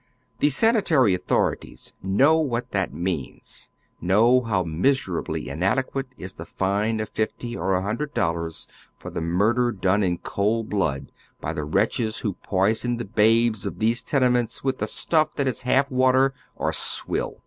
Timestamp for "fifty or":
7.09-7.75